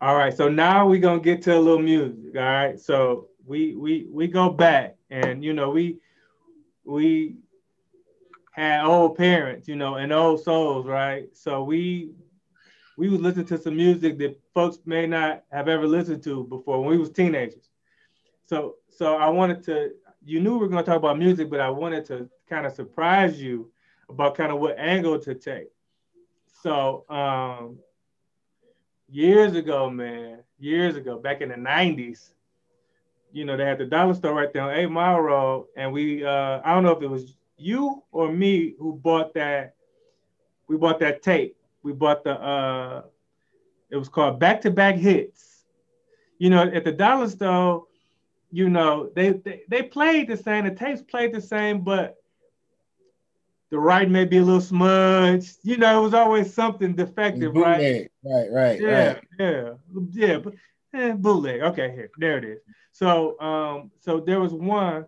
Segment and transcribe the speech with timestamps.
[0.00, 2.36] All right, so now we're gonna get to a little music.
[2.36, 5.98] All right, so we we we go back, and you know we
[6.84, 7.36] we
[8.52, 11.28] had old parents, you know, and old souls, right?
[11.36, 12.12] So we
[12.96, 16.80] we would listen to some music that folks may not have ever listened to before
[16.80, 17.68] when we was teenagers.
[18.46, 19.90] So so I wanted to.
[20.24, 23.40] You knew we were gonna talk about music, but I wanted to kind of surprise
[23.40, 23.72] you
[24.08, 25.68] about kind of what angle to take.
[26.62, 27.78] So um,
[29.08, 32.30] years ago, man, years ago, back in the 90s,
[33.32, 35.66] you know, they had the dollar store right there on Eight Mile Road.
[35.76, 39.74] And we, uh, I don't know if it was you or me who bought that.
[40.68, 41.56] We bought that tape.
[41.82, 43.02] We bought the, uh,
[43.90, 45.64] it was called Back to Back Hits.
[46.38, 47.86] You know, at the dollar store,
[48.50, 52.16] you know, they, they, they played the same, the tapes played the same, but
[53.70, 55.56] the writing may be a little smudged.
[55.62, 58.08] You know, it was always something defective, right?
[58.24, 59.22] Right, right, yeah, right.
[59.38, 59.70] yeah,
[60.12, 60.38] yeah.
[60.38, 60.54] But
[60.94, 61.60] eh, bootleg.
[61.62, 62.58] Okay, here, there it is.
[62.92, 65.06] So, um, so there was one.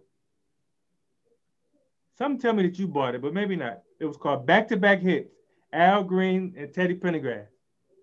[2.19, 3.81] Some tell me that you bought it, but maybe not.
[3.99, 5.31] It was called Back to Back Hits.
[5.73, 7.47] Al Green and Teddy Pendergrass.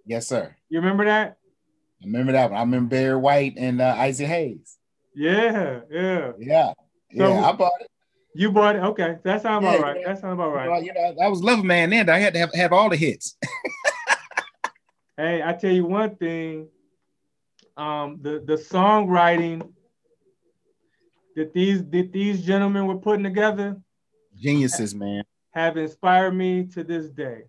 [0.05, 0.55] Yes, sir.
[0.69, 1.37] You remember that?
[2.01, 2.57] I remember that one.
[2.57, 4.77] I remember Barry White and uh, Isaac Hayes.
[5.13, 6.73] Yeah, yeah, yeah,
[7.17, 7.45] So- yeah.
[7.45, 7.87] I bought it.
[8.37, 8.83] You bought it.
[8.83, 9.99] Okay, that sounds Yeah, about right.
[10.01, 10.07] yeah.
[10.13, 10.69] That sounds about right.
[10.69, 12.07] Well, you know, I was Love Man then.
[12.09, 13.35] I had to have, have all the hits.
[15.19, 16.67] Hey, I tell you one thing.
[17.75, 19.67] Um, the the songwriting
[21.35, 23.81] that these that these gentlemen were putting together
[24.39, 25.23] Geniuses, man.
[25.55, 27.45] have inspired me to this day.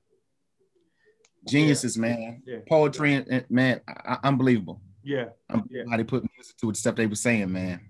[1.46, 2.42] Geniuses, man.
[2.46, 2.60] Yeah.
[2.66, 4.80] Poetry, and, and man, I, unbelievable.
[5.02, 5.26] Yeah.
[5.50, 5.82] I'm Yeah.
[5.90, 7.80] how they put music to it, stuff they were saying, man.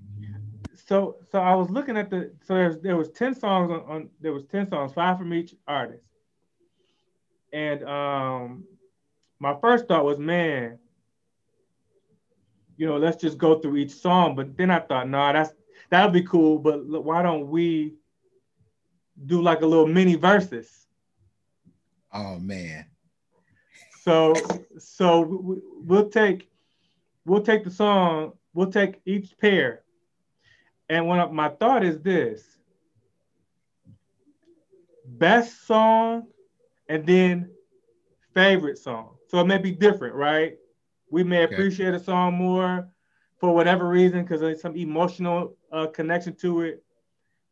[0.88, 4.08] So so I was looking at the so there's there was 10 songs on, on
[4.22, 6.02] there was 10 songs, five from each artist.
[7.52, 8.64] And um
[9.38, 10.78] my first thought was, man,
[12.78, 14.34] you know, let's just go through each song.
[14.34, 15.52] But then I thought, nah, that's
[15.90, 17.96] that'd be cool, but look, why don't we
[19.26, 20.86] do like a little mini verses?
[22.14, 22.86] Oh man.
[24.00, 24.32] So
[24.78, 26.48] so we- we'll take
[27.26, 29.82] we'll take the song, we'll take each pair.
[30.88, 32.58] And when I- my thought is this
[35.04, 36.28] best song
[36.88, 37.50] and then
[38.34, 39.16] favorite song.
[39.28, 40.56] So it may be different, right?
[41.10, 41.54] We may Okay.
[41.54, 42.88] appreciate a song more
[43.38, 46.82] for whatever reason because there's some emotional uh, connection to it.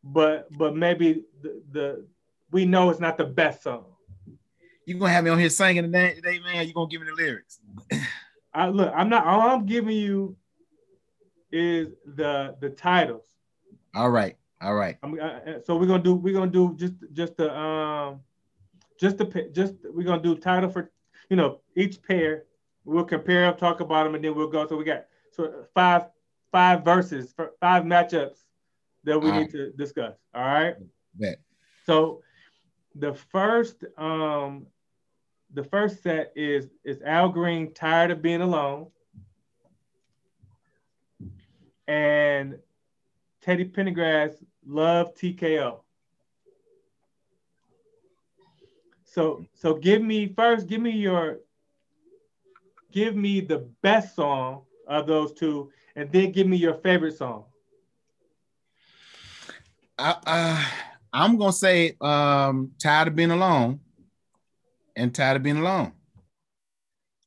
[0.03, 2.07] But but maybe the, the
[2.51, 3.85] we know it's not the best song.
[4.85, 6.67] You gonna have me on here singing today, today man?
[6.67, 7.59] You gonna give me the lyrics?
[8.53, 10.37] I look, I'm not all I'm giving you
[11.51, 13.26] is the the titles.
[13.97, 14.95] All right, all right.
[15.01, 18.19] I'm, uh, so we're gonna do we're gonna do just just the um
[18.99, 20.91] just the just we're gonna do title for
[21.31, 22.43] you know each pair.
[22.85, 24.67] We'll compare them, talk about them, and then we'll go.
[24.67, 26.03] So we got so five
[26.51, 28.43] five verses, for five matchups
[29.03, 29.51] that we All need right.
[29.53, 30.13] to discuss.
[30.35, 30.75] All right.
[31.15, 31.39] Bet.
[31.87, 32.21] So
[32.93, 34.67] the first um
[35.55, 38.91] the first set is is Al Green tired of being alone.
[41.87, 42.59] And
[43.47, 45.79] Teddy Pendergrass love TKO.
[49.05, 51.39] So so give me first give me your
[52.91, 57.45] give me the best song of those two and then give me your favorite song.
[59.97, 60.65] I, uh,
[61.13, 63.79] I'm gonna say um, tired of being alone,
[64.93, 65.93] and tired of being alone.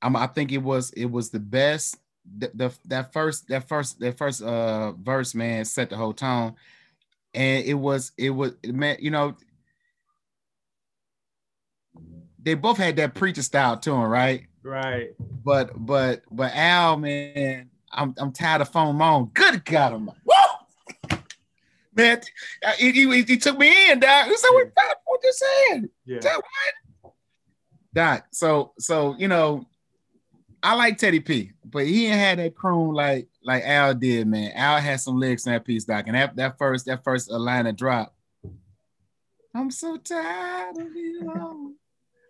[0.02, 1.97] I'm, I think it was it was the best.
[2.38, 6.54] The, the that first that first that first uh verse man set the whole tone,
[7.34, 9.36] and it was it was man you know
[12.42, 14.46] they both had that preacher style to them right?
[14.62, 15.10] Right.
[15.19, 21.19] but but but Al man I'm I'm tired of phone mom good God I'm whoa
[21.94, 22.20] man
[22.78, 24.72] he, he, he took me in he said what
[25.04, 25.88] what you saying?
[26.06, 26.20] Yeah.
[27.92, 29.66] Doc, so so you know,
[30.62, 34.52] I like Teddy P, but he ain't had that croon like like Al did, man.
[34.55, 37.67] Al had some lyrics in that piece, Doc, and that, that first that first line
[37.67, 38.14] of drop.
[39.55, 41.75] I'm so tired of being alone.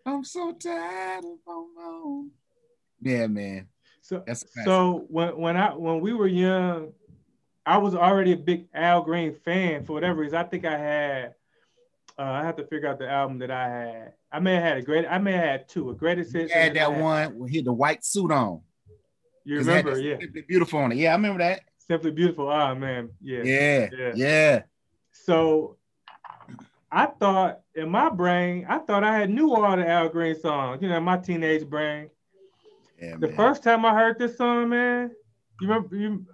[0.07, 2.31] I'm so tired of being alone.
[3.01, 3.67] Yeah, man.
[4.03, 4.67] So, That's a classic.
[4.67, 6.93] so when when I when we were young,
[7.67, 10.39] I was already a big Al Green fan for whatever reason.
[10.39, 11.35] I think I had
[12.19, 14.13] uh, I have to figure out the album that I had.
[14.33, 15.07] I may have had a great.
[15.09, 15.91] I may have had two.
[15.91, 16.53] A greatest hits.
[16.53, 18.61] had I that one with he had the white suit on.
[19.45, 19.99] You remember?
[19.99, 20.19] Yeah.
[20.21, 20.97] Simply beautiful on it.
[20.99, 21.63] Yeah, I remember that.
[21.79, 22.49] Simply beautiful.
[22.49, 23.11] Ah man.
[23.21, 23.43] Yeah.
[23.43, 24.13] Yeah, Yeah.
[24.15, 24.63] yeah.
[25.13, 25.77] So
[26.93, 30.81] I thought in my brain, I thought I had knew all the Al Green songs.
[30.83, 32.11] You know, my teenage brain.
[33.01, 33.37] Yeah, The man.
[33.37, 35.11] first time I heard this song, man,
[35.61, 36.27] you remember you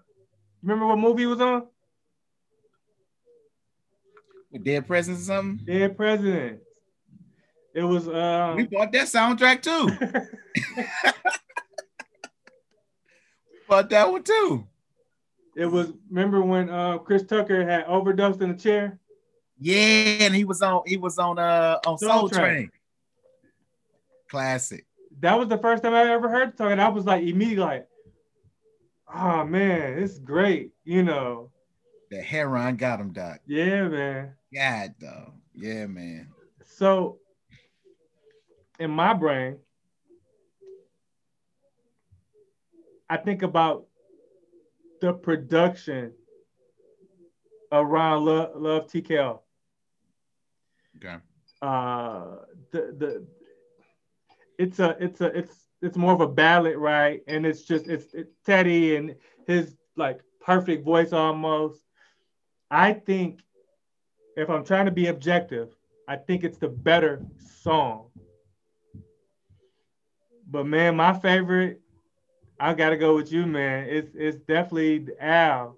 [0.62, 1.66] remember what movie it was on?
[4.50, 5.64] With Dead Presidents or something.
[5.64, 6.60] Dead President.
[7.76, 9.90] It was Uh, We um bought that soundtrack too.
[13.68, 14.66] bought that one too.
[15.54, 18.98] it was remember when uh Chris Tucker had overdosed in the chair?
[19.58, 22.40] Yeah, and he was on he was on uh on Soul Soul, Train.
[22.54, 22.70] Train.
[24.30, 24.86] Classic.
[25.20, 27.88] That was the first time I ever heard and I was like immediately like,
[29.14, 31.50] oh man, it's great, you know.
[32.10, 33.40] The heron got him, Doc.
[33.46, 34.32] Yeah, man.
[34.54, 35.34] God, though.
[35.54, 36.28] Yeah, man.
[36.64, 37.18] So
[38.78, 39.58] in my brain,
[43.08, 43.86] I think about
[45.00, 46.12] the production
[47.72, 49.40] around Love, Love TKO.
[50.96, 51.16] Okay.
[51.62, 52.36] Uh,
[52.70, 53.26] the the
[54.58, 57.22] it's a it's a it's it's more of a ballad, right?
[57.26, 59.14] And it's just it's, it's Teddy and
[59.46, 61.80] his like perfect voice almost.
[62.70, 63.40] I think
[64.36, 65.74] if I'm trying to be objective,
[66.08, 67.24] I think it's the better
[67.62, 68.10] song.
[70.48, 71.80] But man, my favorite,
[72.58, 73.88] I gotta go with you, man.
[73.88, 75.76] It's it's definitely Al,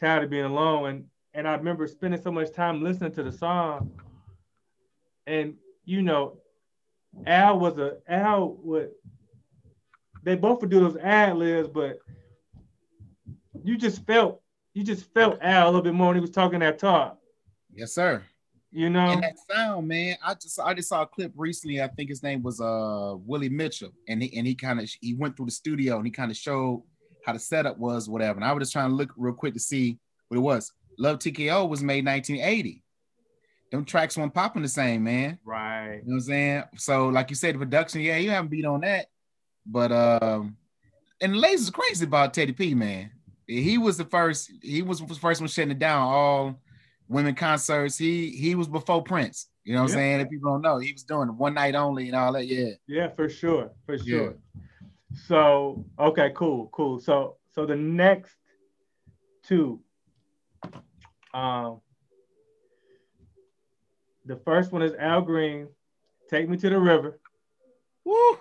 [0.00, 0.88] tired of being alone.
[0.88, 1.04] And
[1.34, 3.92] and I remember spending so much time listening to the song.
[5.26, 5.54] And
[5.84, 6.38] you know,
[7.26, 8.90] Al was a Al would
[10.22, 11.98] they both would do those ad libs, but
[13.62, 14.40] you just felt
[14.74, 17.18] you just felt Al a little bit more when he was talking that talk.
[17.72, 18.24] Yes, sir.
[18.76, 20.18] You know, And that sound, man.
[20.22, 21.80] I just I just saw a clip recently.
[21.80, 25.14] I think his name was uh Willie Mitchell, and he and he kind of he
[25.14, 26.82] went through the studio and he kind of showed
[27.24, 28.36] how the setup was, whatever.
[28.36, 30.74] And I was just trying to look real quick to see what it was.
[30.98, 32.82] Love TKO was made 1980.
[33.72, 35.38] Them tracks weren't popping the same, man.
[35.42, 35.94] right?
[35.94, 36.64] You know what I'm saying?
[36.76, 39.06] So, like you said, the production, yeah, you haven't beat on that.
[39.64, 40.54] But um,
[41.22, 43.10] and is crazy about Teddy P, man.
[43.46, 46.60] He was the first, he was the first one shutting it down, all
[47.08, 47.98] women concerts.
[47.98, 49.48] He he was before Prince.
[49.64, 49.94] You know what Yeah.
[49.96, 50.20] I'm saying?
[50.20, 52.46] If people don't know, he was doing one night only and all that.
[52.46, 52.70] Yeah.
[52.86, 54.36] Yeah, for sure, for sure.
[54.54, 54.62] Yeah.
[55.26, 57.00] So okay, cool, cool.
[57.00, 58.34] So so the next
[59.44, 59.80] two,
[61.32, 61.80] um,
[64.24, 65.68] the first one is Al Green,
[66.28, 67.18] "Take Me to the River."
[68.04, 68.38] Woo.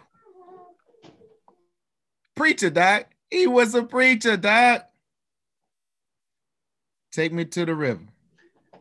[2.36, 3.08] Preacher, doc.
[3.32, 4.90] He was a preacher, doc.
[7.12, 8.02] Take me to the river.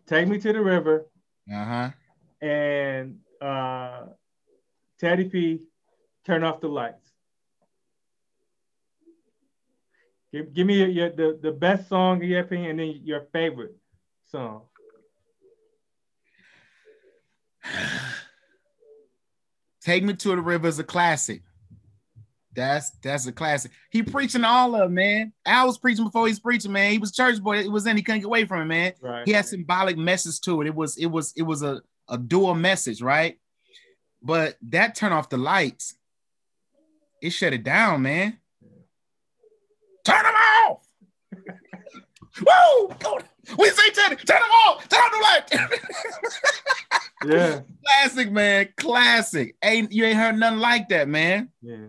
[0.06, 1.06] "Take Me to the River,"
[1.53, 1.91] Uh-huh.
[2.41, 4.06] and uh,
[4.99, 5.61] Teddy P,
[6.25, 7.11] "Turn Off the Lights."
[10.33, 13.21] Give, give me your, your the, the best song in your opinion, and then your
[13.33, 13.77] favorite
[14.31, 14.62] song.
[19.81, 21.43] Take Me to the River is a classic.
[22.55, 23.73] That's that's a classic.
[23.91, 25.33] He preaching all of it, man.
[25.45, 26.93] Al was preaching before he's preaching, man.
[26.93, 27.59] He was church boy.
[27.59, 28.93] It was in, he couldn't get away from it, man.
[29.01, 29.27] Right.
[29.27, 30.67] He had symbolic message to it.
[30.67, 33.39] It was, it was, it was a, a dual message, right?
[34.23, 35.95] But that turn off the lights,
[37.21, 38.39] it shut it down, man.
[40.05, 40.87] Turn them off.
[42.41, 42.95] Woo!
[43.59, 45.71] We say Teddy, turn them off, turn off the light.
[47.27, 47.61] Yeah.
[47.85, 48.69] Classic, man.
[48.77, 49.56] Classic.
[49.62, 51.51] Ain't you ain't heard nothing like that, man.
[51.62, 51.87] Yeah.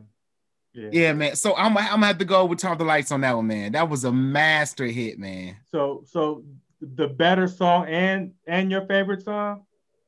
[0.75, 0.89] Yeah.
[0.91, 1.35] Yeah, man.
[1.35, 3.71] So I'm, I'm gonna have to go with Turn the Lights on that one, man.
[3.71, 5.55] That was a master hit, man.
[5.71, 6.43] So so
[6.81, 9.63] the better song and and your favorite song?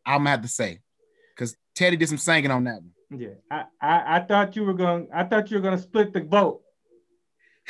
[0.06, 0.82] I'm gonna have to say,
[1.36, 3.20] because Teddy did some singing on that one.
[3.20, 3.36] Yeah.
[3.50, 6.62] I, I I thought you were gonna I thought you were gonna split the vote.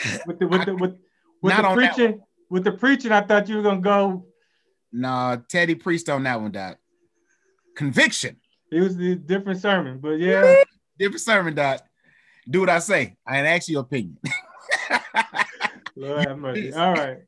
[0.28, 0.96] With the with the with,
[1.42, 4.26] with the preaching with the preaching, I thought you were gonna go.
[4.92, 6.78] Nah, Teddy preached on that one, Doc.
[7.76, 8.38] Conviction.
[8.72, 10.64] It was a different sermon, but yeah.
[10.98, 11.82] Different sermon, Doc.
[12.50, 13.16] Do what I say.
[13.26, 14.18] I ain't ask your opinion.
[15.96, 16.74] Lord have mercy.
[16.74, 17.20] All right.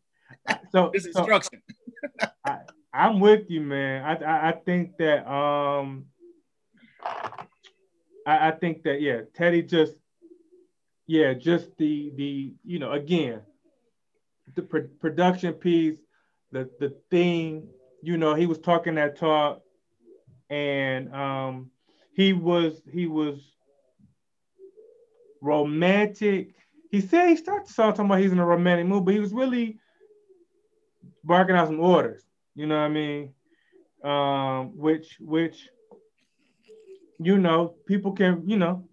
[0.71, 1.61] So, This so instruction.
[2.93, 4.03] I'm with you, man.
[4.03, 6.05] I, I I think that um
[8.25, 9.93] I, I think that yeah, Teddy just
[11.05, 13.41] yeah, just the the you know again
[14.55, 15.97] the pro- production piece,
[16.51, 17.67] the the thing,
[18.01, 19.61] you know, he was talking that talk,
[20.49, 21.71] and um
[22.13, 23.39] he was he was
[25.41, 26.55] romantic.
[26.91, 29.19] He said he started the song talking about he's in a romantic mood, but he
[29.19, 29.79] was really
[31.23, 32.23] barking out some orders.
[32.55, 33.33] You know what I mean?
[34.03, 35.69] Um, which which
[37.19, 38.87] you know people can you know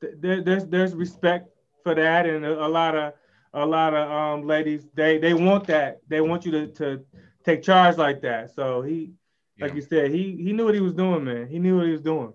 [0.00, 1.48] th- there, there's there's respect
[1.82, 3.14] for that, and a, a lot of
[3.54, 7.04] a lot of um ladies they they want that they want you to to
[7.44, 8.54] take charge like that.
[8.54, 9.12] So he
[9.60, 11.48] like you said he he knew what he was doing, man.
[11.48, 12.32] He knew what he was doing.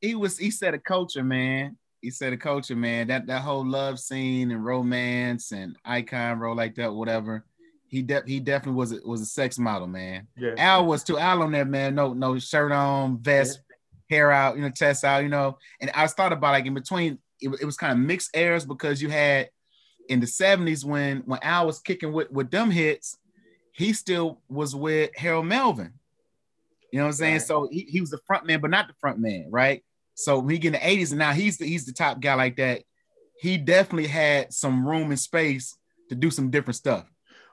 [0.00, 1.76] He was he set a culture, man.
[2.02, 6.56] He said the culture, man, that that whole love scene and romance and icon role
[6.56, 7.44] like that, whatever.
[7.86, 10.26] He de- he definitely was a, was a sex model, man.
[10.36, 10.54] Yeah.
[10.58, 11.18] Al was too.
[11.18, 11.94] Al on there, man.
[11.94, 13.60] No no shirt on, vest,
[14.10, 15.58] hair out, you know, chest out, you know.
[15.80, 18.66] And I was thought about like in between, it, it was kind of mixed airs
[18.66, 19.50] because you had
[20.08, 23.16] in the 70s when when Al was kicking with with them hits,
[23.72, 25.92] he still was with Harold Melvin.
[26.90, 27.32] You know what I'm saying?
[27.34, 27.42] Right.
[27.42, 29.84] So he, he was the front man, but not the front man, right?
[30.14, 32.34] So when he get in the 80s and now he's the he's the top guy
[32.34, 32.82] like that.
[33.40, 35.76] He definitely had some room and space
[36.08, 37.06] to do some different stuff.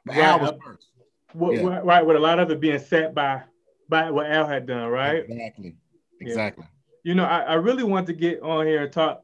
[0.06, 0.26] But Right.
[0.26, 0.88] Al was first.
[1.34, 1.64] What- Yeah.
[1.64, 3.44] what- right, with a lot of it being set by
[3.88, 5.24] by what Al had done, right?
[5.28, 5.76] Exactly.
[6.20, 6.28] Yeah.
[6.28, 6.66] Exactly.
[7.04, 9.24] You know, I, I really want to get on here and talk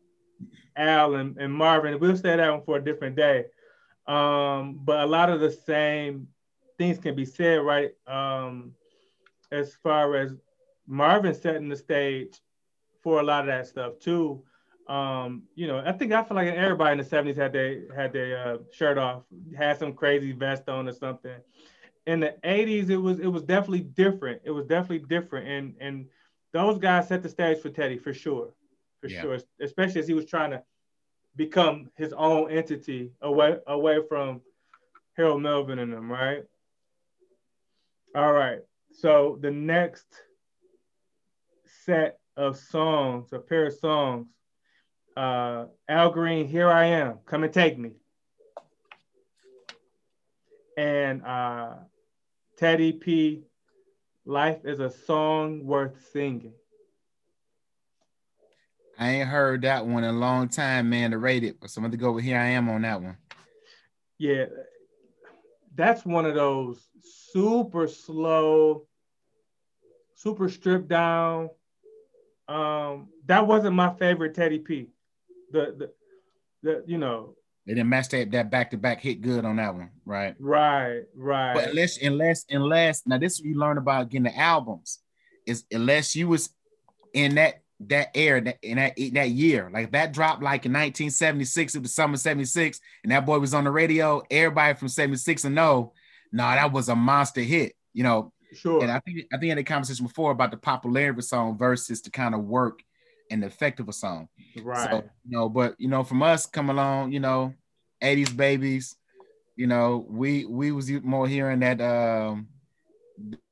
[0.76, 2.00] Al and, and Marvin.
[2.00, 3.46] We'll stay that one for a different day.
[4.08, 6.30] Um, but a lot of the same
[6.80, 7.92] things can be said, right?
[8.08, 8.74] Um,
[9.52, 10.34] as far as
[10.88, 12.40] Marvin setting the stage
[13.06, 14.44] for a lot of that stuff too.
[14.88, 18.12] Um, you know, I think I feel like everybody in the 70s had their had
[18.12, 19.24] their uh, shirt off,
[19.56, 21.38] had some crazy vest on or something.
[22.08, 24.42] In the 80s, it was it was definitely different.
[24.44, 25.48] It was definitely different.
[25.48, 26.08] And and
[26.52, 28.54] those guys set the stage for Teddy for sure.
[29.02, 29.22] For Yeah.
[29.22, 29.38] sure.
[29.62, 30.64] Especially as he was trying to
[31.36, 34.42] become his own entity away away from
[35.16, 36.44] Harold Melvin and them, right?
[38.16, 38.62] All right.
[38.94, 40.08] So the next
[41.66, 44.28] set of songs, a pair of songs,
[45.16, 47.92] uh, Al Green, Here I Am, Come and Take Me.
[50.78, 51.76] And uh,
[52.58, 53.44] Teddy P,
[54.26, 56.54] Life is a Song Worth Singing.
[58.98, 61.60] I ain't heard that one in a long time, man, to rate it.
[61.60, 63.18] But so I'm gonna go with here I am on that one.
[64.18, 64.46] Yeah,
[65.76, 68.88] that's one of those super slow,
[70.16, 71.50] super stripped down.
[72.48, 74.90] Um, that wasn't my favorite Teddy P.
[75.52, 75.92] The the,
[76.64, 77.36] the you know,
[77.66, 80.36] They didn't match that that back to back hit good on that one, right?
[80.40, 81.54] right, right.
[81.54, 85.00] But unless unless unless now this is what you learn about getting the albums
[85.46, 86.50] is unless you was
[87.14, 91.76] in that that era that in that that year like that dropped like in 1976
[91.76, 95.56] it was summer 76 and that boy was on the radio everybody from 76 and
[95.56, 95.92] no
[96.32, 98.82] no that was a monster hit you know sure.
[98.82, 101.22] and I think I think I had a conversation before about the popularity of a
[101.22, 102.82] song versus the kind of work
[103.32, 104.30] and the effect of a song
[104.62, 104.90] right.
[104.90, 107.54] so, you know, but you know, from us come along, you know,
[108.02, 108.96] 80s babies,
[109.56, 112.48] you know, we we was more hearing that um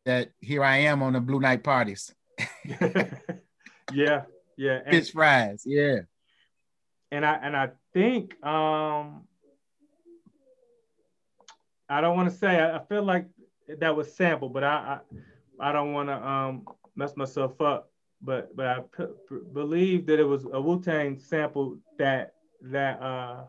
[0.05, 2.13] that here I am on the blue night parties.
[3.93, 4.23] yeah,
[4.57, 4.79] yeah.
[4.85, 5.99] And, Fish fries, yeah.
[7.11, 9.27] and I and I think um
[11.89, 13.27] I don't want to say I, I feel like
[13.67, 14.99] that was sampled, but I
[15.59, 17.91] I, I don't want to um mess myself up.
[18.21, 18.79] But but I
[19.53, 23.43] believe that it was a Wu Tang sample that that uh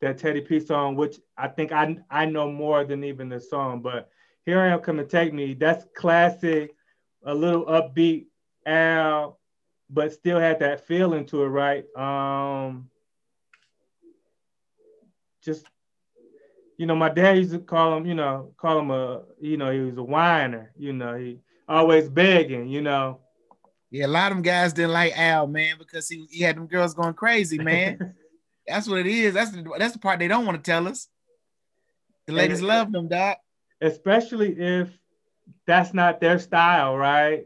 [0.00, 3.82] that Teddy P song, which I think I I know more than even the song.
[3.82, 4.10] But
[4.44, 5.54] here I am, come and take me.
[5.54, 6.74] That's classic,
[7.24, 8.26] a little upbeat
[8.66, 9.38] Al,
[9.88, 11.84] but still had that feeling to it, right?
[11.96, 12.90] Um,
[15.42, 15.66] just
[16.76, 19.70] you know, my dad used to call him, you know, call him a, you know,
[19.70, 23.20] he was a whiner, you know, he always begging, you know.
[23.90, 26.66] Yeah, a lot of them guys didn't like Al, man, because he, he had them
[26.66, 28.14] girls going crazy, man.
[28.66, 29.32] that's what it is.
[29.34, 31.08] That's the that's the part they don't want to tell us.
[32.26, 33.38] The ladies And- love them, doc.
[33.80, 34.88] Especially if
[35.66, 37.44] that's not their style, right?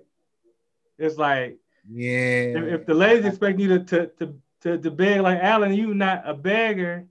[0.99, 1.59] It's like
[1.91, 2.57] Yeah.
[2.59, 5.93] if, if the ladies expect you to to to to, to beg like Alan, you
[5.95, 7.07] not a beggar,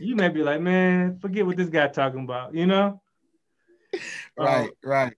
[0.00, 3.00] you may be like, man, forget what this guy talking about, you know?
[4.38, 5.12] right, right.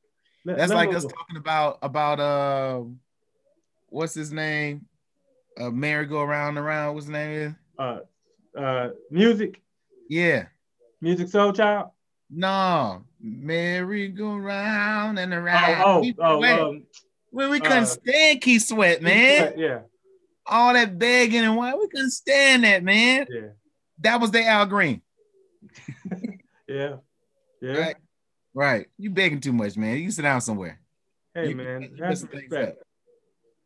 [0.44, 2.82] Let- That's let like us talking about about uh,
[3.88, 4.87] what's his name?
[5.58, 6.94] Uh merry go around around.
[6.94, 7.52] What's his name is?
[7.78, 7.99] uh
[8.58, 9.62] uh music,
[10.08, 10.46] Yeah.
[11.02, 11.90] Musiq Soulchild.
[12.30, 13.02] No.
[13.20, 15.82] Merry go round and around.
[15.85, 16.58] Oh, Keith oh, Sweat.
[16.61, 16.82] oh, um,
[17.32, 19.54] Well, we couldn't uh, stand Keith Sweat, man.
[19.56, 19.80] Yeah,
[20.46, 23.26] All that begging and why we couldn't stand that, man.
[23.30, 23.49] yeah,
[24.00, 25.00] That was the Al Green.
[26.68, 26.96] yeah,
[27.60, 27.72] yeah.
[27.72, 27.96] Right.
[28.54, 28.86] Right.
[28.98, 29.98] You begging too much, man.
[29.98, 30.80] You sit down somewhere.
[31.34, 32.82] Hey You- man, you have some respect.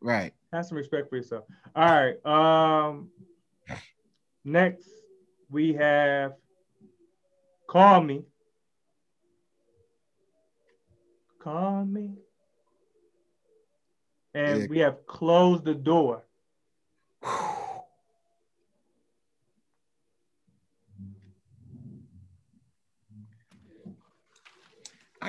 [0.00, 0.32] Right.
[0.52, 1.44] Have some respect for yourself.
[1.76, 2.24] All right.
[2.26, 3.10] Um
[4.44, 4.88] next
[5.50, 6.32] we have
[7.68, 8.22] Call Me.
[11.38, 12.14] Call me.
[14.34, 14.66] And Yeah.
[14.68, 16.24] we have closed the door.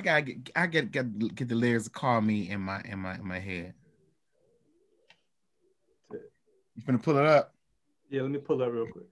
[0.02, 3.14] I gotta get I get get, get the lyrics call me in my in my
[3.16, 3.76] in my head.
[6.10, 7.54] You finna pull it up.
[8.10, 9.06] Yeah, let me pull up real quick.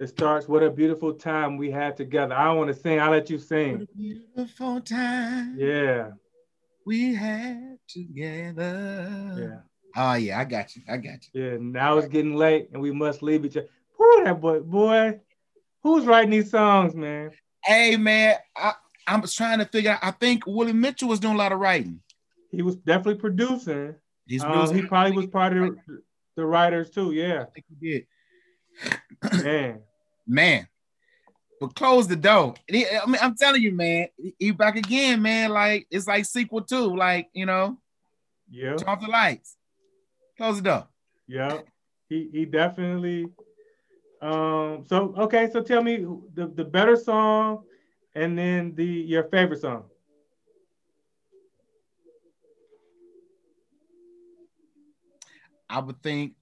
[0.00, 2.34] It starts, What a beautiful time we had together.
[2.34, 3.00] I want to sing.
[3.00, 3.86] I'll let you sing.
[3.96, 5.56] beautiful time.
[5.58, 6.10] Yeah.
[6.84, 9.34] We had together.
[9.38, 9.60] Yeah.
[9.96, 10.82] Oh yeah, I got you.
[10.86, 11.42] I got you.
[11.42, 11.56] Yeah.
[11.58, 13.68] Now it's getting late and we must leave each other.
[13.96, 15.20] Who that boy, boy?
[15.82, 17.30] Who's writing these songs, man?
[17.64, 18.72] Hey man, I,
[19.06, 19.98] I'm trying to figure out.
[20.02, 22.00] I think Willie Mitchell was doing a lot of writing.
[22.50, 23.94] He was definitely producing.
[24.26, 26.02] He's um, he probably was part of the,
[26.36, 27.12] the writers too.
[27.12, 27.42] Yeah.
[27.42, 28.06] I think he did.
[29.44, 29.80] Man.
[30.26, 30.68] man.
[31.60, 32.54] But close the door.
[32.68, 32.72] I
[33.06, 35.50] mean, I'm telling you, man, he back again, man.
[35.50, 37.78] Like it's like sequel two, like you know,
[38.50, 38.76] yeah.
[38.76, 39.56] Turn off the lights.
[40.36, 40.88] Close the door.
[41.26, 41.60] Yeah.
[42.08, 43.28] He he definitely.
[44.20, 44.84] Um.
[44.86, 45.50] So okay.
[45.50, 45.96] So tell me
[46.34, 47.64] the the better song,
[48.14, 49.84] and then the your favorite song.
[55.68, 56.34] I would think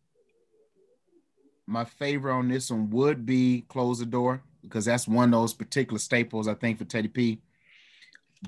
[1.67, 5.55] my favorite on this one would be Close the Door because that's one of those
[5.55, 7.41] particular staples I think for Teddy P.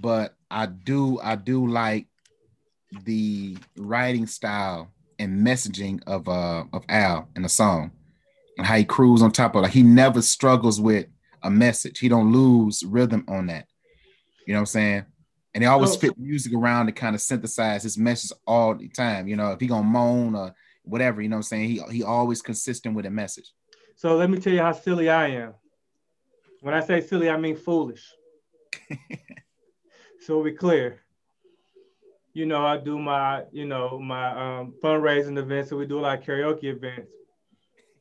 [0.01, 2.07] But I do I do like
[3.05, 7.93] the writing style and messaging of uh of Al in the song
[8.59, 11.07] and how he cruise on top of like he never struggles with
[11.43, 11.99] a message.
[11.99, 13.67] He don't lose rhythm on that.
[14.47, 15.05] You know what I'm saying?
[15.55, 19.29] And he always fit music around to kind of synthesize his message all the time.
[19.29, 21.69] You know, if he gonna moan or whatever, you know what I'm saying?
[21.69, 23.53] He he always consistent with a message.
[23.97, 25.55] So let me tell you how silly I am.
[26.61, 28.11] When I say silly, I mean foolish.
[30.21, 31.01] so we clear.
[32.33, 35.71] You know, I do my, you know, my um, fundraising events.
[35.71, 37.13] So we do a lot of karaoke events.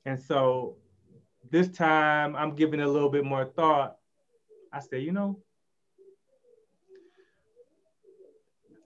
[0.06, 0.76] And so
[1.50, 3.98] this time I'm giving it a little bit more thought.
[4.72, 5.40] I say, you know,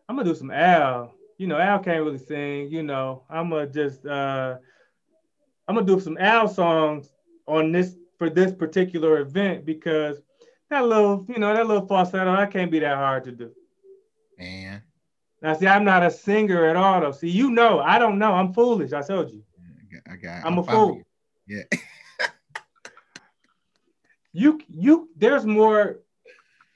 [0.07, 2.69] I'm gonna do some Al you know, Al can't really sing.
[2.69, 4.57] You know, I'm gonna just uh,
[5.67, 7.09] I'm gonna do some Al songs
[7.45, 10.21] on this for this particular event because
[10.69, 13.51] that little, you know, that little falsetto, that can't be that hard to do.
[14.37, 14.81] Man.
[15.41, 17.11] Now, see, I'm not a singer at all, though.
[17.11, 18.33] See, you know, I don't know.
[18.33, 18.91] I'm foolish.
[18.91, 19.43] I told you.
[20.09, 20.43] I got.
[20.43, 21.01] I'm, I'm a fool.
[21.47, 21.63] Yeah.
[24.33, 25.09] you, you.
[25.15, 25.99] There's more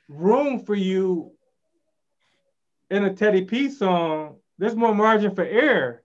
[0.07, 1.31] room for you
[2.89, 6.03] in a Teddy P song there's more margin for error.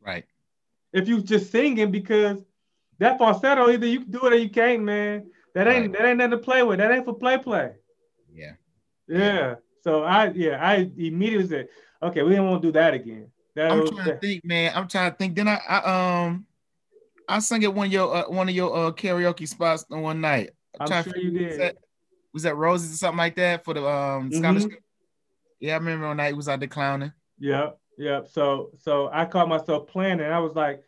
[0.00, 0.24] Right.
[0.94, 2.42] If you just singing because
[2.98, 5.30] that falsetto, either you can do it or you can't, man.
[5.54, 5.92] That ain't right.
[5.98, 6.78] that ain't nothing to play with.
[6.78, 7.72] That ain't for play play.
[8.34, 8.52] Yeah.
[9.06, 9.56] Yeah.
[9.82, 11.68] So I yeah, I immediately said,
[12.02, 13.30] okay, we don't want to do that again.
[13.56, 14.72] That I'm was, trying to think, man.
[14.74, 15.36] I'm trying to think.
[15.36, 16.46] Then I, I um
[17.28, 20.20] I sang at one of your uh, one of your uh, karaoke spots on one
[20.20, 20.50] night.
[20.80, 21.48] I'm, I'm sure you did.
[21.48, 21.76] Was that,
[22.32, 24.68] was that Roses or something like that for the um mm-hmm.
[25.60, 27.12] Yeah, I remember on night was out there clowning.
[27.38, 27.70] Yeah.
[27.98, 28.28] Yep.
[28.28, 30.82] So so I caught myself playing and I was like,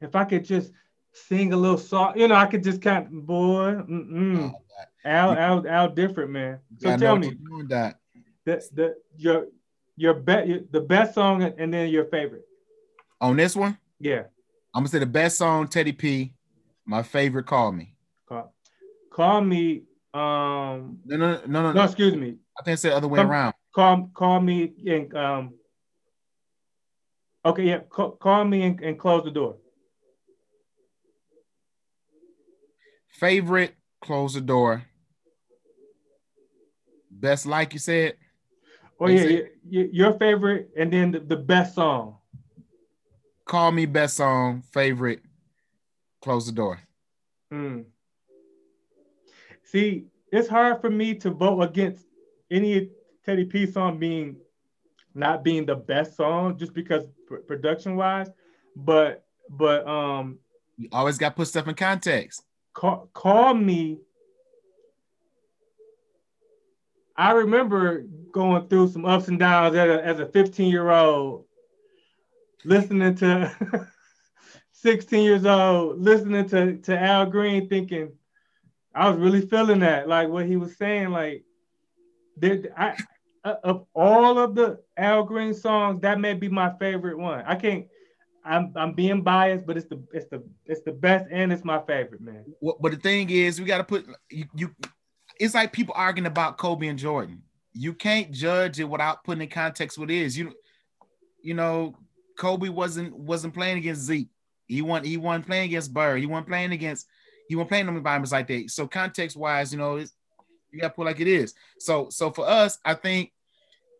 [0.00, 0.72] if I could just
[1.12, 4.52] sing a little song, you know, I could just kind of boy, mm-mm.
[4.52, 4.60] Oh,
[5.04, 6.60] Al, Al, Al, different man.
[6.78, 7.36] So yeah, tell me,
[7.68, 7.98] that.
[8.44, 9.46] the the your
[9.96, 12.44] your bet the best song and then your favorite
[13.20, 13.78] on this one.
[13.98, 14.24] Yeah,
[14.74, 16.34] I'm gonna say the best song, Teddy P.
[16.84, 17.94] My favorite, Call Me.
[18.28, 18.52] Call,
[19.12, 19.82] call me.
[20.12, 20.98] Um.
[21.04, 21.72] No, no, no, no.
[21.72, 22.36] No, excuse me.
[22.58, 23.54] I think it's the other way call, around.
[23.74, 25.54] Call, call me and um
[27.44, 27.80] Okay, yeah.
[27.90, 29.56] Call, call me and, and close the door.
[33.08, 34.84] Favorite, close the door.
[37.10, 38.14] Best, like you said.
[38.98, 42.16] Oh yeah, yeah, your favorite, and then the, the best song.
[43.44, 44.62] Call me best song.
[44.72, 45.20] Favorite,
[46.22, 46.80] close the door.
[47.52, 47.84] Mm.
[49.64, 52.06] See, it's hard for me to vote against
[52.50, 52.90] any
[53.24, 54.36] Teddy P song being
[55.14, 57.04] not being the best song just because
[57.46, 58.30] production wise,
[58.76, 60.38] but but um,
[60.76, 62.42] you always got to put stuff in context.
[62.72, 63.98] Call, call me.
[67.16, 71.44] I remember going through some ups and downs as a, as a 15 year old,
[72.64, 73.88] listening to
[74.72, 78.12] 16 years old, listening to, to Al Green, thinking
[78.94, 81.44] I was really feeling that, like what he was saying, like
[82.38, 82.96] did I
[83.44, 87.44] uh, of all of the Al Green songs, that may be my favorite one.
[87.46, 87.86] I can't.
[88.44, 91.80] I'm I'm being biased, but it's the it's the it's the best and it's my
[91.86, 92.44] favorite, man.
[92.60, 94.74] Well, but the thing is, we got to put you, you.
[95.40, 97.42] It's like people arguing about Kobe and Jordan.
[97.72, 100.38] You can't judge it without putting in context what it is.
[100.38, 100.54] You,
[101.42, 101.96] you know,
[102.38, 104.28] Kobe wasn't wasn't playing against Zeke.
[104.66, 105.04] He won.
[105.04, 106.20] He wasn't playing against Bird.
[106.20, 107.06] He wasn't playing against.
[107.48, 108.70] He wasn't playing in environments like that.
[108.70, 111.54] So context wise, you know, you got to put like it is.
[111.78, 113.32] So so for us, I think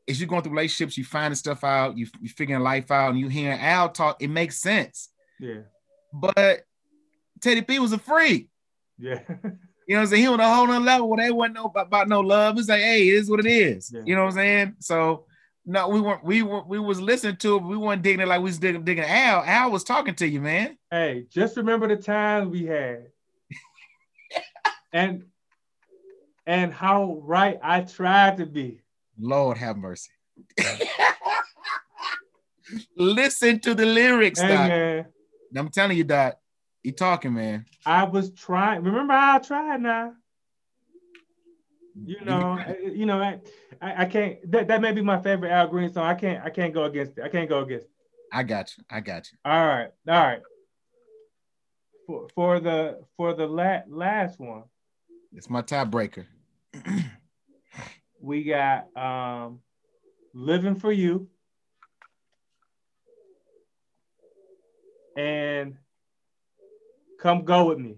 [0.09, 3.19] as you're going through relationships, you finding stuff out, you you figuring life out, and
[3.19, 5.11] you hearing Al talk, it makes sense.
[5.41, 5.63] Yeah.
[6.13, 6.65] but
[7.41, 8.49] Teddy P was a freak.
[8.99, 9.21] Yeah.
[9.87, 10.23] You know what I'm saying?
[10.23, 12.59] He on a whole nother level where they wasn't know about, about no love.
[12.59, 13.93] It's like, hey, it is what it is.
[13.93, 14.01] Yeah.
[14.07, 14.77] You know what I'm saying?
[14.79, 15.27] So
[15.67, 18.41] no, we weren't we were we was listening to it, we weren't digging it like
[18.41, 19.43] we was digging, digging Al.
[19.43, 20.77] Al was talking to you, man.
[20.91, 23.07] Hey, just remember the times we had.
[24.93, 25.25] and
[26.47, 28.81] and how right I tried to be.
[29.19, 30.11] Lord have mercy.
[32.97, 34.69] Listen to the lyrics, Hey Doc.
[34.69, 35.07] man,
[35.57, 36.37] I'm telling you, Doc.
[36.83, 37.65] He talking, man.
[37.87, 38.83] I was trying.
[38.83, 40.13] Remember how I tried now?
[41.95, 43.41] You know, I- you know, I,
[43.81, 44.51] I, I can't.
[44.51, 46.05] That, that may be my favorite Al Green song.
[46.07, 46.45] I can't.
[46.45, 47.25] I can't go against it.
[47.25, 47.87] I can't go against.
[47.87, 47.93] It.
[48.33, 48.85] I got you.
[48.91, 49.39] I got you.
[49.45, 50.41] All right, all right.
[52.07, 54.65] For for the for the la- last one,
[55.33, 56.27] It's my tiebreaker.
[58.21, 59.61] we got um,
[60.35, 61.29] "Living for You"
[65.17, 65.77] and
[67.21, 67.97] "Come Go with Me."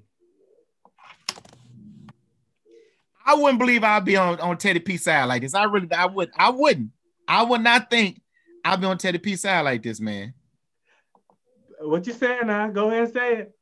[3.26, 5.54] I wouldn't believe I'd be on, on Teddy P side like this.
[5.54, 6.90] I really I would I wouldn't.
[7.26, 8.20] I would not think
[8.64, 10.32] I'd be on Teddy P side like this, man.
[11.80, 12.68] What you saying now?
[12.68, 13.52] Go ahead and say it.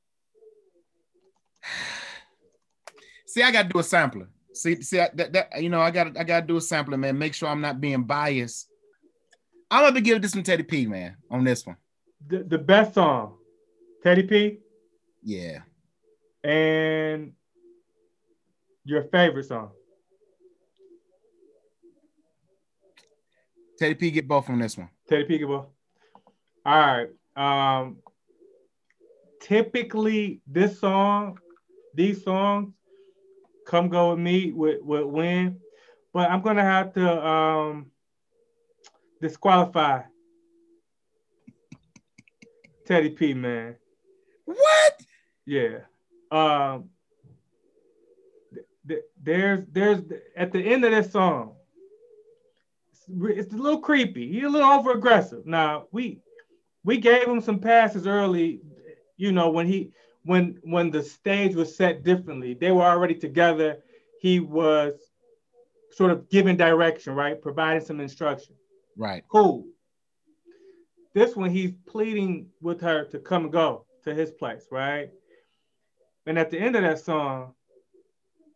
[3.27, 4.29] See, I gotta do a sampler.
[4.53, 7.19] See, see I, that, that you know, I gotta I gotta do a sampler, man.
[7.19, 8.69] Make sure I'm not being biased.
[9.71, 11.77] I'm gonna give this one Teddy P, man, on this one.
[12.27, 13.35] The, the best song,
[14.05, 14.59] Teddy P,
[15.23, 15.61] Yeah.
[16.45, 17.33] and
[18.85, 19.71] your favorite song.
[23.79, 24.89] Teddy P get both on this one.
[25.09, 25.67] Teddy P get both.
[26.65, 27.09] All right.
[27.37, 27.97] Um,
[29.41, 31.39] typically, this song,
[31.95, 32.73] these songs,
[33.67, 35.61] "Come Go with Me" with with win,
[36.13, 37.91] but I'm gonna have to um
[39.21, 40.03] disqualify
[42.87, 43.35] Teddy P.
[43.35, 43.77] Man,
[44.45, 45.01] What?
[45.47, 45.79] yeah.
[46.31, 46.91] Um,
[49.23, 50.01] there's there's
[50.37, 51.55] at the end of this song,
[53.09, 54.31] it's a little creepy.
[54.33, 55.47] He's a little over aggressive.
[55.47, 56.21] Now we
[56.85, 58.61] we gave him some passes early,
[59.17, 59.91] you know, when he
[60.25, 62.55] when when the stage was set differently.
[62.55, 63.79] They were already together.
[64.21, 64.95] He was
[65.93, 67.41] sort of giving direction, right?
[67.41, 68.55] Providing some instruction.
[68.97, 69.25] Right.
[69.29, 69.67] Cool.
[71.15, 75.11] This one he's pleading with her to come and go to his place, right?
[76.27, 77.55] And at the end of that song,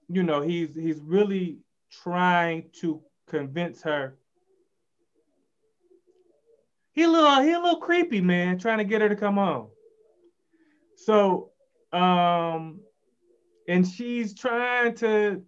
[0.09, 1.59] you know, he's he's really
[1.91, 4.17] trying to convince her.
[6.93, 9.69] He a little he a little creepy, man, trying to get her to come home.
[10.97, 11.51] So,
[11.93, 12.81] um,
[13.69, 15.43] and she's trying to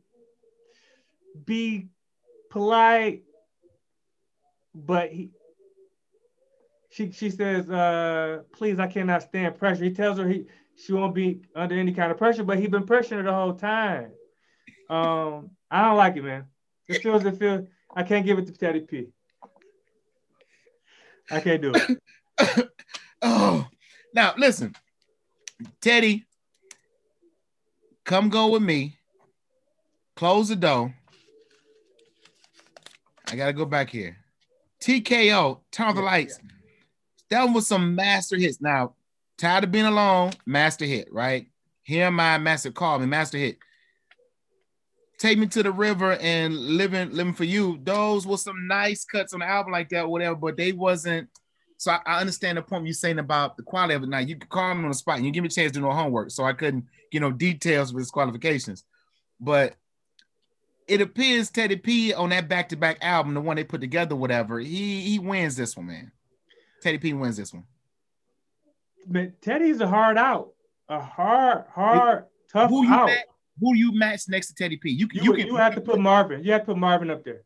[1.45, 1.89] be
[2.51, 3.23] polite,
[4.75, 5.31] but he
[6.91, 9.85] she she says, uh, please, I cannot stand pressure.
[9.85, 10.45] He tells her he
[10.77, 13.55] she won't be under any kind of pressure, but he's been pressuring her the whole
[13.55, 14.13] time.
[14.91, 16.47] Um, I don't like it, man.
[16.89, 19.07] It feels it feels I can't give it to Teddy P.
[21.31, 22.69] I can't do it.
[23.23, 23.69] oh,
[24.13, 24.75] now listen,
[25.81, 26.27] Teddy,
[28.05, 28.99] come go with me.
[30.17, 30.93] Close the door.
[33.29, 34.17] I gotta go back here.
[34.83, 36.41] TKO, turn off the Yeah, lights.
[37.31, 38.61] That one was some master hits.
[38.61, 38.95] Now,
[39.39, 41.47] tired of being alone, master hit, right?
[41.83, 43.59] Here I, master call me, master hit.
[45.21, 47.79] Take me to the river and living, living for you.
[47.85, 51.29] Those were some nice cuts on the album like that, whatever, but they wasn't.
[51.77, 54.09] So I, I understand the point you're saying about the quality of it.
[54.09, 55.79] Now you can call me on the spot and you give me a chance to
[55.79, 58.85] do no homework, so I couldn't, you know, details of his qualifications.
[59.39, 59.75] But
[60.89, 65.03] it appears Teddy P on that back-to-back album, the one they put together, whatever, he
[65.03, 66.13] he wins this one, man.
[66.83, 67.65] Teddy P wins this one.
[69.07, 70.55] Man, Teddy's a hard out,
[70.89, 73.07] a hard, hard, tough Who you out.
[73.07, 73.27] match,
[73.61, 74.91] who you match next to Teddy P?
[74.91, 76.43] You can You, you, you, have to put Marvin.
[76.45, 77.43] You have to put Marvin up there.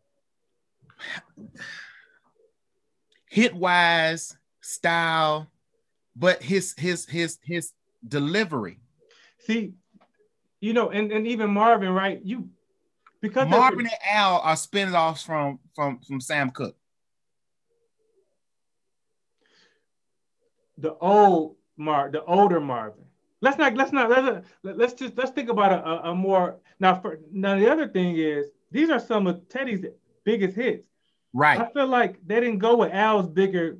[3.29, 5.51] hit wise style,
[6.17, 7.73] but his his his his
[8.07, 8.79] delivery.
[9.41, 9.75] See,
[10.61, 12.21] you know, and, and even Marvin, right?
[12.23, 12.49] You
[13.21, 16.77] because Marvin and Al are spin-offs from from from Sam Cooke.
[20.79, 23.05] the old Mar, the older Marvin.
[23.45, 26.95] Let's not let's not let's, let's just let's think about a, a, more now.
[27.03, 29.85] For now, the other thing is these are some of Teddy's
[30.25, 30.87] biggest hits.
[31.35, 31.61] Right.
[31.61, 33.79] I feel like they didn't go with Al's bigger.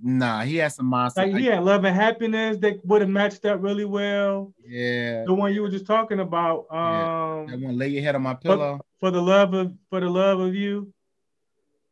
[0.00, 1.26] Nah, he has some monster.
[1.26, 4.52] Like he had Love and Happiness that would have matched up really well.
[4.64, 5.24] yeah.
[5.24, 6.66] The one you were just talking about.
[6.70, 7.44] Yeah.
[7.48, 8.80] That Um, one lay your head on my pillow.
[9.00, 10.92] for the love of for the love of you.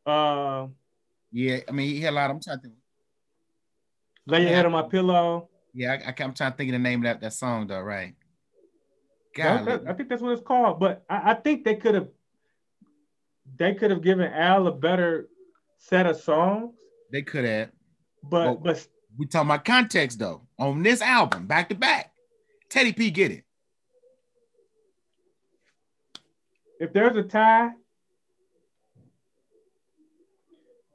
[0.05, 0.66] Uh,
[1.33, 2.31] Yeah, I mean he had a lot.
[2.31, 2.74] I'm trying to think.
[4.26, 5.48] lay your head on my pillow.
[5.76, 7.82] Yeah, I, I, am trying to think of the name of that, that song though,
[7.82, 8.14] right?
[9.34, 10.80] God, I think that's what it's called.
[10.80, 12.08] But I, I think they could have
[13.58, 15.28] they could have given Al a better
[15.76, 16.74] set of songs.
[17.12, 17.70] They could have.
[18.22, 20.40] But well, but we talking about context though.
[20.58, 22.10] On this album, back to back,
[22.70, 23.44] Teddy P get it.
[26.80, 27.72] If there's a tie,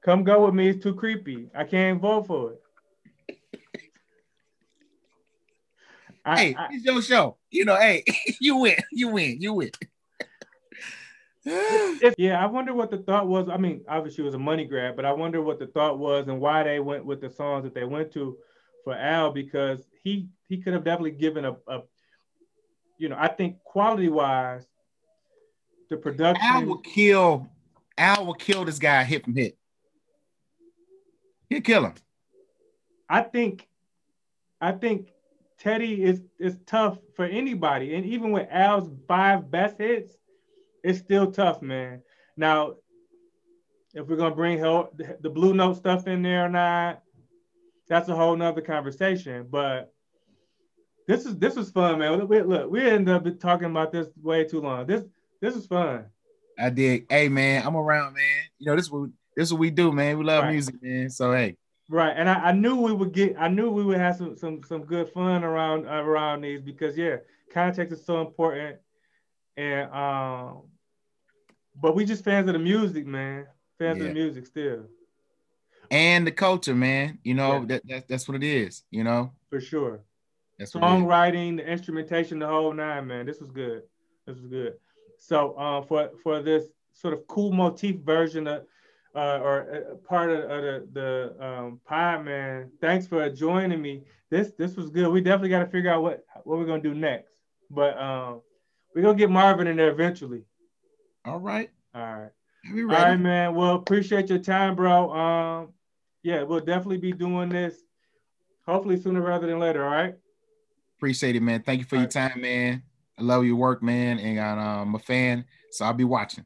[0.03, 0.69] come go with me.
[0.69, 1.51] It's too creepy.
[1.53, 2.61] I can't vote for it.
[6.25, 7.37] Hey, I, it's your show.
[7.49, 8.03] You know, hey,
[8.39, 9.71] you win, you win, you win.
[11.43, 13.49] yeah, I wonder what the thought was.
[13.49, 16.27] I mean, obviously it was a money grab, but I wonder what the thought was
[16.27, 18.37] and why they went with the songs that they went to
[18.83, 21.81] for Al because he he could have definitely given a, a
[23.01, 24.67] you know, I think quality wise,
[25.89, 26.45] the production.
[26.45, 27.49] Al will kill.
[27.97, 29.57] Al will kill this guy hit from hit.
[31.49, 31.95] He'll kill him.
[33.09, 33.67] I think.
[34.61, 35.07] I think
[35.61, 40.11] Teddy is is tough for anybody, and even with Al's five best hits,
[40.83, 42.01] it's still tough, man.
[42.35, 42.77] Now,
[43.93, 47.03] if we're gonna bring help, the Blue Note stuff in there or not,
[47.87, 49.45] that's a whole nother conversation.
[49.51, 49.93] But
[51.07, 52.27] this is this was fun, man.
[52.27, 54.87] We, look, we ended up talking about this way too long.
[54.87, 55.03] This
[55.41, 56.05] this is fun.
[56.57, 57.05] I did.
[57.07, 58.23] Hey, man, I'm around, man.
[58.57, 60.17] You know this is what this is what we do, man.
[60.17, 60.53] We love right.
[60.53, 61.11] music, man.
[61.11, 61.57] So hey.
[61.91, 63.35] Right, and I, I, knew we would get.
[63.37, 67.17] I knew we would have some some some good fun around around these because yeah,
[67.53, 68.77] context is so important,
[69.57, 70.61] and um,
[71.75, 73.45] but we just fans of the music, man.
[73.77, 74.05] Fans yeah.
[74.05, 74.85] of the music still.
[75.89, 77.19] And the culture, man.
[77.25, 77.65] You know yeah.
[77.65, 78.83] that, that that's what it is.
[78.89, 79.33] You know.
[79.49, 79.99] For sure.
[80.57, 83.25] That's songwriting, the instrumentation, the whole nine, man.
[83.25, 83.83] This was good.
[84.25, 84.75] This was good.
[85.17, 88.63] So uh, for for this sort of cool motif version of
[89.15, 92.71] uh, or uh, part of, of the, the um, pod, man.
[92.79, 94.03] Thanks for joining me.
[94.29, 95.09] This this was good.
[95.09, 97.33] We definitely got to figure out what what we're gonna do next,
[97.69, 98.41] but um,
[98.95, 100.43] we're gonna get Marvin in there eventually.
[101.25, 101.69] All right.
[101.93, 102.31] All right.
[102.73, 103.55] All right, man.
[103.55, 105.11] Well, appreciate your time, bro.
[105.11, 105.69] Um,
[106.23, 107.75] yeah, we'll definitely be doing this.
[108.67, 109.83] Hopefully sooner rather than later.
[109.83, 110.15] All right.
[110.97, 111.63] Appreciate it, man.
[111.63, 112.31] Thank you for all your right.
[112.31, 112.83] time, man.
[113.17, 116.45] I love your work, man, and um, I'm a fan, so I'll be watching.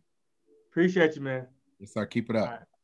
[0.71, 1.47] Appreciate you, man.
[1.79, 2.05] Yes, sir.
[2.05, 2.74] Keep it up.